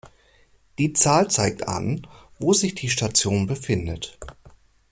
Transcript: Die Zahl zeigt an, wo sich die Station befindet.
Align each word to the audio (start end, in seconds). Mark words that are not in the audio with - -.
Die 0.79 0.93
Zahl 0.93 1.29
zeigt 1.29 1.67
an, 1.67 2.07
wo 2.39 2.53
sich 2.53 2.73
die 2.73 2.89
Station 2.89 3.45
befindet. 3.45 4.17